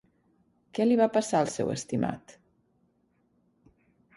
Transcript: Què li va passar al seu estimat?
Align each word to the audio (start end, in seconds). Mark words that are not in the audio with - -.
Què 0.77 0.87
li 0.87 0.95
va 1.01 1.07
passar 1.17 1.41
al 1.41 1.51
seu 1.57 1.69
estimat? 1.75 2.35